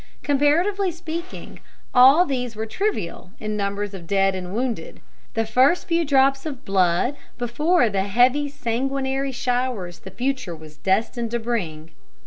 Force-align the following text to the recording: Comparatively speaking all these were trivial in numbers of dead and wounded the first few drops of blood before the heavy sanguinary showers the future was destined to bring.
Comparatively 0.23 0.89
speaking 0.89 1.59
all 1.93 2.25
these 2.25 2.55
were 2.55 2.65
trivial 2.65 3.33
in 3.39 3.55
numbers 3.55 3.93
of 3.93 4.07
dead 4.07 4.33
and 4.33 4.51
wounded 4.51 4.99
the 5.35 5.45
first 5.45 5.87
few 5.87 6.03
drops 6.03 6.43
of 6.43 6.65
blood 6.65 7.15
before 7.37 7.87
the 7.87 8.01
heavy 8.05 8.49
sanguinary 8.49 9.31
showers 9.31 9.99
the 9.99 10.09
future 10.09 10.55
was 10.55 10.75
destined 10.77 11.29
to 11.29 11.37
bring. 11.37 11.91